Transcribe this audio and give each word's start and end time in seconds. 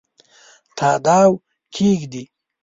تاداو 0.77 1.31
کښېږدي 1.73 2.23